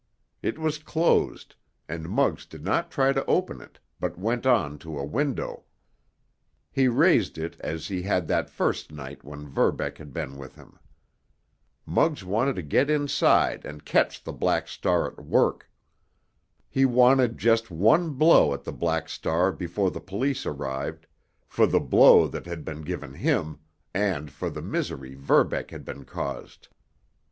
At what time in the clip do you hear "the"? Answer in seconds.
14.23-14.33, 18.63-18.73, 19.91-20.01, 21.67-21.79, 24.49-24.63